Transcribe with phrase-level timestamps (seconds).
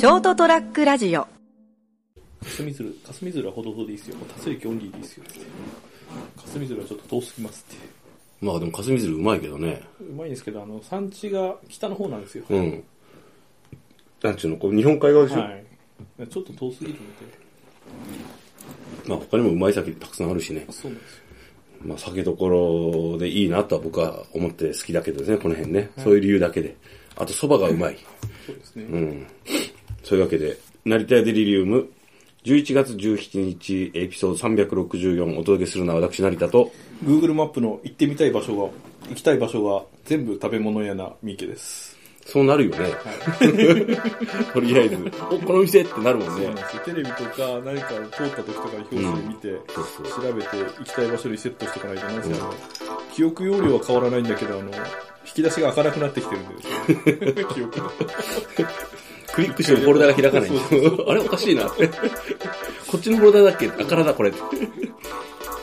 [0.00, 1.28] ショートトラックラジオ
[2.42, 4.16] 霞鶴、霞鶴はほどほどでいいですよ。
[4.16, 5.24] もう達成オンリーでいいですよ。
[6.38, 7.76] 霞鶴はちょっと遠すぎますって。
[8.40, 9.82] まあでも霞鶴うまいけどね。
[10.00, 12.44] うまいんですけど、あの、産地が北の方なんですよ。
[12.48, 12.82] うん。
[14.22, 15.66] なんちゅうの、こう日本海側でしょ、はい。
[16.30, 17.04] ちょっと遠すぎるので。
[19.06, 20.64] まあ他にもうまい酒たくさんあるしね。
[20.70, 21.22] そうなんですよ。
[21.84, 25.90] まあ酒どころでいいなとは僕は思って好きだけどですね、この辺ね。
[25.98, 26.74] そういう理由だけで。
[27.16, 27.98] あと蕎麦がうまい。
[28.46, 28.84] そうですね。
[28.84, 29.26] うん。
[30.04, 31.90] そういうわけで、成田屋デリリウム、
[32.44, 36.72] 11月17日エピソード364お届けするのは私成田と、
[37.04, 38.70] Google マップの行ってみたい場所が、
[39.10, 41.98] 行きたい場所が全部食べ物屋な三池です。
[42.24, 42.92] そうなるよね。
[44.52, 44.96] とりあえず、
[45.30, 46.54] お、この店ってなるもんねそうなん。
[46.54, 46.82] ですよ。
[46.84, 52.54] テレビとか何か通った時とかに表紙で見て、そうそう調べて行きたい場所にセットしておかないとなんせあの、
[53.12, 57.44] 記憶容量は変わらないんだけど、あの、引き出しが開かなくなってきてるんですよ、ね。
[57.54, 57.90] 記憶の。
[59.34, 60.50] クリックしてもフォルダが開かない。
[61.08, 61.88] あれおかしいなって。
[62.86, 63.68] こっちのフォルダだっけ？
[63.68, 64.32] あからだこれ。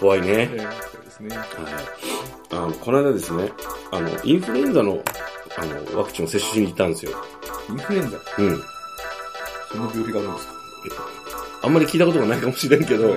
[0.00, 0.50] 怖いね。
[0.52, 1.36] えーそうですね。
[1.36, 1.48] はい。
[2.50, 3.52] あの、この間ですね、
[3.90, 5.02] あの、インフルエンザの、
[5.56, 7.12] あの、ワクチンを接種しに行ったんですよ。
[7.70, 8.62] インフルエンザ、うん。
[9.72, 10.54] そんな病気があるんですか？
[11.62, 13.16] あんまり聞いたことがないかもしれんけど、 や。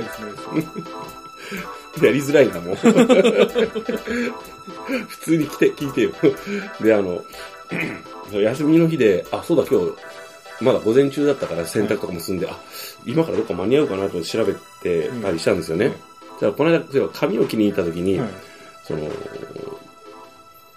[2.11, 2.75] りづらいな、もう。
[2.75, 2.93] 普
[5.21, 6.11] 通に来て、聞いてよ。
[6.81, 7.21] で、あの、
[8.31, 9.87] 休みの日で、あ、そうだ、今日、
[10.61, 12.59] まだ午前中だったから洗濯とかも済んで、あ、
[13.05, 15.85] 今からどっか間に合うかなと調べてたりしたんですよね。
[15.87, 15.93] うん
[16.39, 18.29] じゃあ、この間、そういえば髪を切りに行った時に、はい。
[18.83, 19.09] その、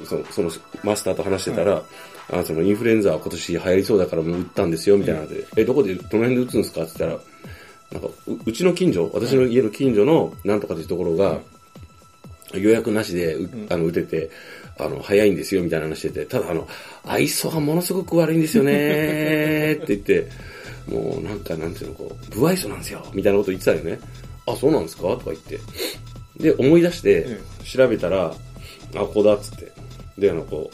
[0.06, 0.50] その、その
[0.82, 1.82] マスターと話してたら、
[2.32, 5.20] あそのインフルエンザは今年流行りそうだからもう打ったんですよ、みたいな。
[5.20, 6.82] ので、え、どこで、どの辺で打つんですか？
[6.84, 7.16] って言った
[7.98, 11.40] ら、なんかう、うちの近所、私の家の近所のなんとかっていうところが、
[12.54, 14.30] 予約なしでう、あの、打てて、
[14.78, 16.66] あの、早いんですよ、みたいな話してて、ただあの、
[17.04, 20.26] 愛想がものすごく悪いんですよねって言って、
[20.88, 24.00] もうなんか、なんていうの、こう、不愛想なんですよ、みたいなこと言ってたよね。
[24.46, 25.58] あ、そうなんですかとか言って。
[26.38, 28.34] で、思い出してえ、調べたら、
[28.94, 29.72] あ、ここだっつって。
[30.18, 30.70] で、あの、こ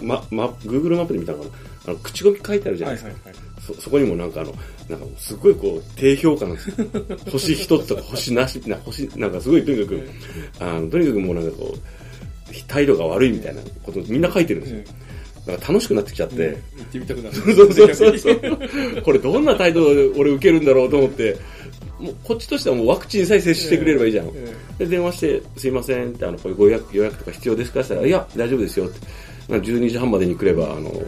[0.00, 1.50] う、ま、ま、Google マップで見たのかな
[1.88, 3.10] あの、口コミ書いてあるじゃないですか。
[3.24, 4.54] はいそ、そこにもなんかあの、
[4.88, 6.86] なんかすごいこう、低評価なんですよ。
[7.30, 10.08] 星一つとか星なし、な星、なんかすごいとにかく、
[10.60, 14.94] あの、とにかくもうなんかこう、態度が悪いみたいなことみんな書いてるんですよ。
[15.46, 17.34] だから楽しくなってきちゃって、行ってみたくなる。
[17.34, 19.02] そうそうそうそう。
[19.02, 21.36] これどんな態度で俺受けるんだろうと思って、
[21.98, 24.30] もうこっちとしてはもうワクチンさえ接種してくれればいいじゃん。
[24.34, 28.98] えで、電話して、すいませんって、あの、こういうご予約予約とか必要ですかって言ったら、いや、大丈夫ですよって。
[29.48, 31.04] なんか12時半までに来れば、あの、う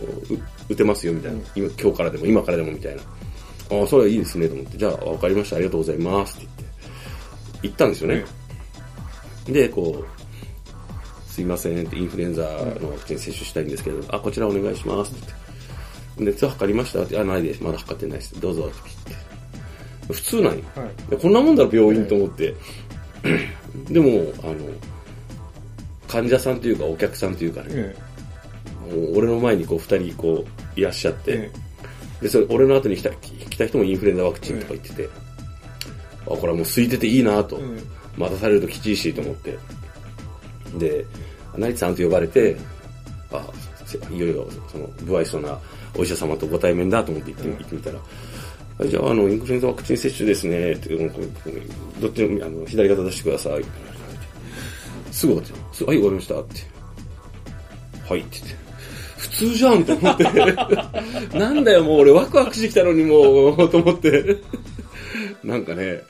[0.69, 1.39] 打てますよみたいな。
[1.55, 3.03] 今、今日からでも、今からでもみたいな。
[3.03, 6.71] ああ、それはいいですねと思って、じゃあ、わかりました、ありがとうございますって言っ
[7.63, 8.25] て、行ったんですよね。
[9.47, 12.43] で、こう、すいませんって、インフルエンザ
[12.81, 15.41] のワクチン接種したいんですけど、あ、こちらお願いしますって言って。
[16.33, 17.63] 熱測りましたって、あ、ないです。
[17.63, 18.41] まだ測ってないです。
[18.41, 18.75] どうぞって
[19.07, 20.13] 言って。
[20.13, 20.65] 普通なんよ。
[20.75, 22.55] はいでこんなもんだろ、病院と思って。
[23.89, 24.55] でも、あの、
[26.09, 27.95] 患者さんというかお客さんというかね、
[28.97, 30.45] う俺の前にこう二人こ
[30.77, 31.51] ういらっしゃって、え
[32.23, 35.09] で、それ俺の後に来た来た人もインフルエンザワクチンとか言ってて、
[36.27, 37.79] あ、これはもう空いてていいなと、うん
[38.17, 39.59] 待たされるときちいしと思って。
[40.79, 41.05] で、
[41.57, 42.57] 成田さんと呼ばれて、
[43.33, 43.43] あ、
[43.87, 45.59] せいよいよ、その、不愛想な
[45.97, 47.57] お医者様とご対面だと思って行って,、うん。
[47.57, 47.99] 行ってみたら、
[48.81, 50.97] あじゃあ、あの、インフルエンザワクチン接種ですね、って、
[52.01, 53.65] どっちの、あの、左肩出してください、
[55.11, 56.61] すぐ終わって、はい、終わりました、って。
[58.09, 58.70] はい、って言って。
[59.21, 60.25] 普通じゃんって思って。
[61.39, 64.39] なんだよ、もう俺ワクワクしてきたのにもう、 と思って。
[65.45, 66.03] なんかね、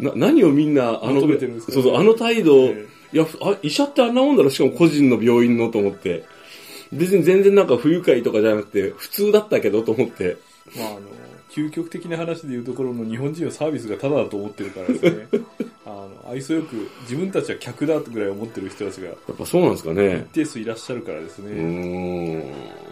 [0.00, 6.24] な、何をみんな、あの、求めてるんですかそうそう、あの態度、えいや、あ、医者ってあんなもんだろ、しかも個人の病院のと思って。
[6.92, 10.36] 別に全然なんか不愉快とかじゃなくて、普通だったけどと思って。
[10.76, 11.00] まああの、
[11.50, 15.26] 究極的な話でいうところの日本人はサービスがタダだと思ってるからですね。
[15.84, 20.34] あの、愛想よく自分たちは客だぐらい思ってる人たちがやっぱそうなんですかね一。
[20.34, 21.62] 定数いらっしゃるからですね。
[21.62, 22.40] ん。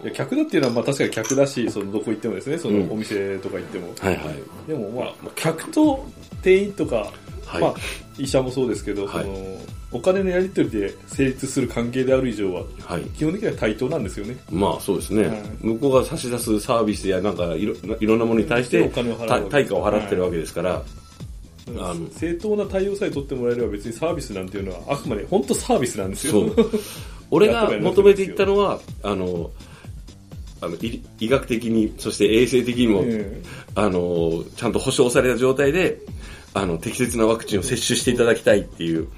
[0.02, 3.94] いや客だっていうのはまあ確かに客だし、そのどこ行ってもですね、そうんのお店とか行っても。
[3.98, 4.34] はいはい。
[4.66, 6.04] でもまあ、客と
[6.42, 7.12] 店員とか、
[7.46, 7.74] はいまあ、
[8.18, 9.58] 医者もそうですけど、はいその、
[9.90, 13.02] お金のやり取りで成立する関係である以上は、はい。
[13.16, 14.36] 基本的には対等なんですよね。
[14.50, 15.42] まあそうですね、はい。
[15.60, 20.82] 向こうが差し出すサービスやなんかいろいろんなものに対してお金を払うた対価を払ってるわけですから、
[21.78, 26.50] あの正当な対応さえ取ってもらえれば別にサービスなんていうのはあくまで本当サービスなんですよ。
[27.30, 29.50] 俺が求めていったのは、あの、
[30.60, 33.42] あの医医学的に、そして衛生的にも、え
[33.74, 35.98] あの、ちゃんと保証された状態で、
[36.54, 39.08] あの、適切なワクチンを接種していただきたいっていう、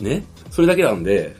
[0.00, 0.24] ね。
[0.50, 1.36] それだけなんで、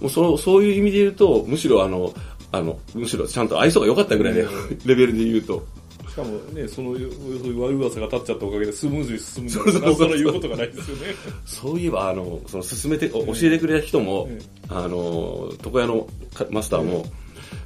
[0.00, 2.12] もうそそういう意味で言うと、むしろあの、
[2.50, 4.46] あの、むしろちゃんと愛想が良かったぐらいで、
[4.84, 5.64] レベルで言うと。
[6.10, 11.02] しかもね、その、そういう悪噂が立っちゃったおかげでスムーズに進むんだから、なおさら言うことがないですよね。
[11.46, 14.38] そういえば、あの、その進めて、お教えてくれた人も、え
[14.68, 17.06] あの、床屋のかマスターも、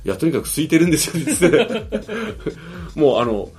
[0.05, 2.51] いや、とにかく空いてるんですよ、って言って。
[2.95, 3.51] もうあの、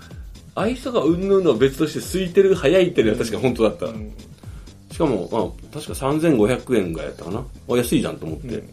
[0.56, 3.88] 愛想がうんぬんのは別として空いてる、早いっていうのは確か本当だった。
[3.88, 4.13] うん
[4.97, 7.45] しかも、まあ、確か3500円ぐらいやったかな。
[7.69, 8.47] あ安いじゃんと思って。
[8.47, 8.69] うん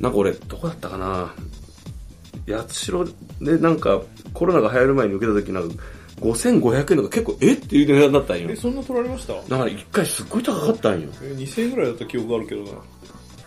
[0.00, 1.34] なんか俺、どこだったかな。
[2.46, 3.04] 八代
[3.40, 4.00] でなんか、
[4.32, 5.74] コロナが流行る前に受けた時なんか、
[6.20, 8.56] 5500円とか結構、えっていう値段だったんよえ、。
[8.56, 9.34] そんな取られました？
[9.34, 11.08] だから一回すっごい高かったんよ。
[11.22, 12.70] え2000円ぐらいだった記憶があるけどな。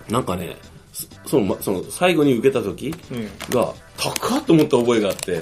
[0.09, 0.57] なんかね、
[0.91, 3.27] そその、まその、最後に受けた時うん。
[3.49, 5.41] が、高っと思った覚えがあって、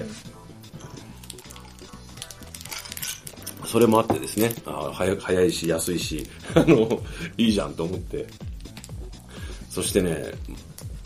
[3.72, 6.26] それもあってですね、あ早早いし、安いし、
[6.56, 7.02] あの、
[7.38, 8.26] いいじゃんと思って。
[9.70, 10.32] そしてね、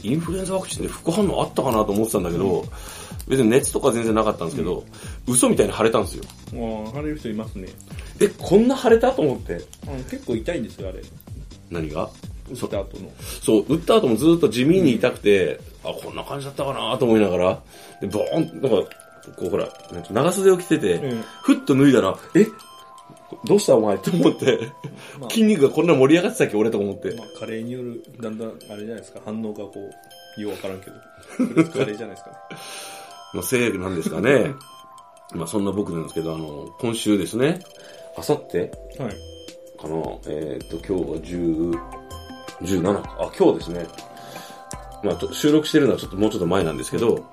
[0.01, 2.65] インフルエンザワクチンで副反応あったかなと思ってたんだけど、
[3.27, 4.83] 別に熱とか全然なかったんですけど、
[5.27, 6.23] 嘘みたいに腫れたんですよ。
[6.85, 7.67] ああ、腫れる人いますね。
[8.19, 9.53] え、こんな腫れたと思って？
[9.53, 9.57] う
[9.99, 11.01] ん結構痛いんですよ、あれ。
[11.69, 12.09] 何が？
[12.49, 13.11] 打った後の。
[13.41, 17.61] そう、打った後もずっと地味に痛くて、あ、こんな感じだったかなと思いながら、
[18.01, 18.89] で、ボーン、なんか、
[19.37, 19.67] こうほら、
[20.11, 22.45] 長袖を着てて、うんふっと脱いだら、え
[23.45, 24.71] どうしたお前って思って、
[25.19, 27.15] まあ筋肉がこんな盛り上がってたっけ俺とか思って。
[27.15, 29.73] まあ、加齢による、だんだん、あれじゃないですか、反応がこ
[30.37, 31.63] う、ようわからんけど。
[31.69, 32.35] 加齢じゃないですかね。
[33.33, 34.53] のせいなんですかね。
[35.33, 37.59] まあそんな僕なんですけど、あの、今週ですね、
[38.15, 39.09] あさってはい。
[39.79, 39.95] かな、
[40.27, 41.79] えーっと、今日は10、
[42.61, 43.15] 17か。
[43.19, 43.87] あ、今日ですね。
[45.03, 47.25] まあちょ収録してるのはちょっともうちょっと前なんですけど、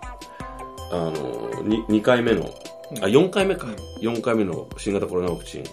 [0.91, 2.53] あの、2, 2回目の、
[3.01, 3.69] あ、4回目か。
[4.01, 5.65] 4回目の新型コロナワクチン、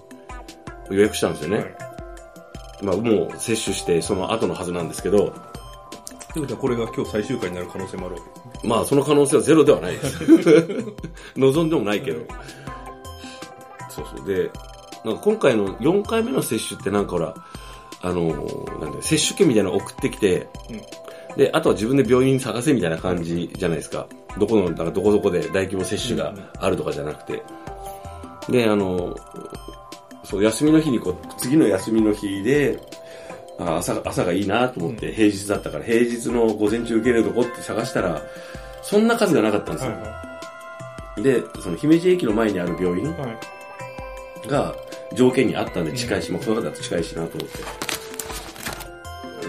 [0.91, 1.57] 予約したんですよね。
[1.57, 1.75] はい。
[2.83, 5.33] まあもう接種してその後のはずなんですけど、
[6.33, 8.69] ということは、これが今日最終回になる可能性もあるわけですね。
[8.69, 10.23] まあその可能性はゼロではないです。
[11.35, 12.21] 望んでもないけど。
[13.89, 14.27] そうそう。
[14.27, 14.51] で、
[15.03, 17.33] なんか今回の4回目の接種ってなんかほら、
[18.01, 20.47] あのーなんだ接種券みたいなの送ってきて、
[21.37, 24.07] で、あとは自分で病院探せみたいな感じじゃないですか。
[24.37, 27.43] どこの、なんかどこどこで大規模接種があるとかじゃなくて。
[28.49, 29.77] で、あのー
[30.29, 32.77] そう、休みの日にこう、次の休みの日で、
[33.59, 38.21] あ朝、朝がいいなと思って、平日だったから、平日の午前中受けれるとこって探したら、
[38.81, 39.91] そんな数がなかったんですよ。
[39.91, 40.27] は
[41.17, 43.07] で、その姫路駅の前にある病院い。
[43.13, 43.27] は
[44.45, 44.47] い。
[44.49, 44.75] が
[45.13, 47.59] 条件にあったんで近いし、まあ、この方だと近いしなと思って、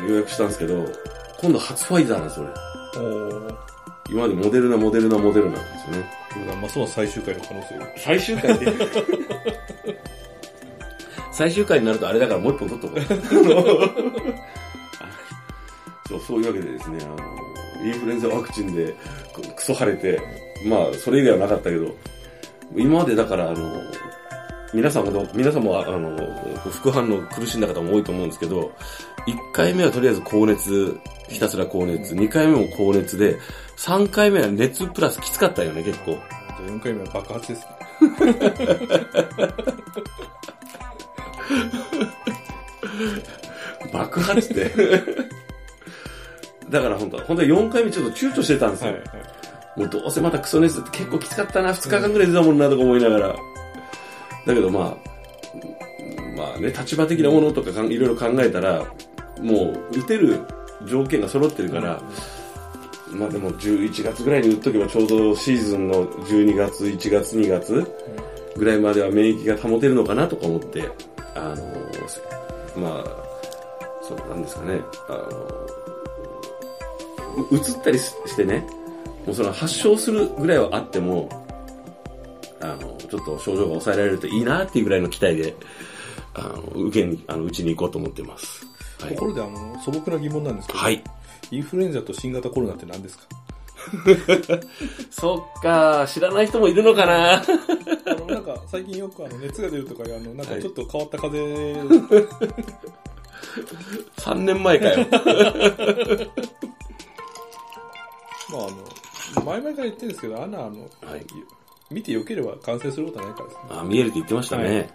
[0.09, 0.87] 予約したんですけど、
[1.41, 2.41] 今度初ファイザーなんです。
[4.11, 6.05] 今までモデルナ、モデルナ、モデルナなんですよね。
[6.61, 7.87] ますます最終回の可能性が。
[7.97, 8.73] 最終回で
[11.33, 13.01] 最終回になるとあれだからもう一本取っとこう。
[16.09, 17.17] そう、そういうわけでですね、あの、
[17.87, 18.97] インフルエンザワクチンで
[19.33, 20.21] くクソ腫れて、
[20.65, 21.95] まあ、それ以外はなかったけど、
[22.75, 23.81] 今までだから、あの、
[24.75, 26.15] 皆さんもど、皆さんも、あの、
[26.71, 28.71] 副反応苦しんだ方も多いと思うんですけど、
[29.27, 33.39] 1回目はとりあえず高熱、ひたすら高熱、2回目も高熱で、
[33.77, 36.11] 3回目は熱プラスきつかったよね、結構。
[36.13, 36.23] じゃあ
[36.71, 37.69] 4回目は爆発ですね。
[43.93, 44.71] 爆発って。
[46.69, 48.93] だから本当は、本当は4回目ちょっと躊躇してたんですよ。
[48.93, 49.03] はい。
[49.79, 53.35] もうどうせまたクソ熱って結構きつかったな、2日間ぐらい出たもんなとか思いながら。
[54.49, 54.97] だけどまあ、
[56.35, 58.87] まあね、立場的なものとかかいろいろ考えたら、
[59.43, 60.41] もう打てる
[60.87, 62.01] 条件が揃ってるから、
[63.13, 67.87] まあでも11月ぐらいに打っとけばちょうどシーズンの12月、1月、2月
[68.57, 70.89] ぐらいまでは免疫が保てるのかなとか思って、
[71.35, 73.05] あの、まあ、
[74.01, 75.13] そうなんですかね、あ
[77.53, 78.67] の、移ったりしてね、
[79.27, 81.29] もうその発症するぐらいはあっても、
[82.61, 85.55] あの、ちょっと症状が抑えられるといいなっていうぐらいの期待で、
[86.35, 88.67] あの、受けに、あの、うちに行こうと思ってます。
[89.01, 89.27] はいとこ。
[89.27, 91.03] ろで、あの、素朴な疑問なんですけど、はい。
[91.51, 93.25] インフルエンザと新型コロナって何ですか？
[95.11, 97.43] そっか、知らない人もいるのかなあ
[98.19, 101.97] の、なんか、最近よくあの、熱が出るとか、あの、なんかちょっと変わった風邪、
[104.19, 105.07] ?3 年前かよ。
[108.51, 111.27] まああの、前々から言ってるんですけど、アナ、あの、はい
[111.91, 113.63] 見てよければ感染することはないからですね。
[113.71, 114.65] あ、見えるって言ってましたね。
[114.65, 114.91] はい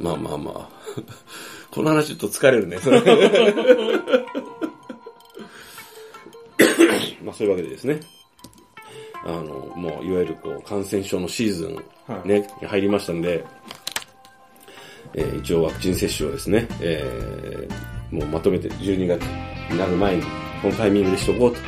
[0.00, 0.68] まあまあまあ。
[1.70, 2.78] この話ちょっと疲れるね。
[7.22, 8.00] まあそういうわけでですね。
[9.24, 11.76] あの、もういわゆるこう感染症のシーズン
[12.06, 13.44] はい入りましたんで、
[15.14, 19.22] えー一応ワクチン接種をですね、えーもうまとめて12月
[19.70, 20.22] になる前に、
[20.62, 21.58] このタイミングでしとこうと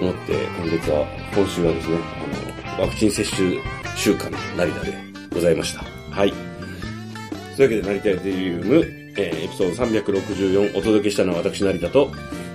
[0.00, 1.98] 思って、今月は、今週はですね、
[2.78, 3.58] ワクチン接種
[3.96, 4.92] 週間成田で
[5.32, 5.82] ございました。
[6.14, 6.32] はい。
[7.56, 8.84] というわけで、成田デリウム、
[9.16, 12.10] えーエピソード364お届けしたのは私成田と、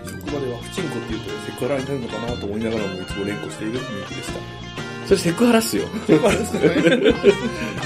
[0.06, 4.40] 職場ではプチンコって言うとセクハラになるのかなと思いながらもいつも連呼しているみゆきでした。
[5.08, 5.88] それセクハラっすよ。
[6.06, 6.66] セクハラですかね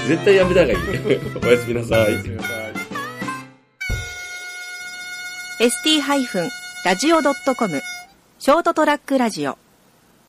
[0.06, 0.78] 絶対やめた方がいい。
[1.42, 2.16] おやすみなさい。
[2.18, 2.50] ごめんなさい
[5.58, 7.80] ST-radio.com
[8.38, 9.56] ショートトラックラジオ